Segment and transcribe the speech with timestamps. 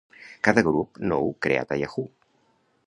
[0.47, 2.09] Cada grup nou creat a Yahoo!